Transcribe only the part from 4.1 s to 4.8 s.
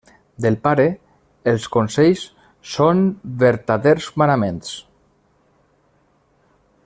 manaments.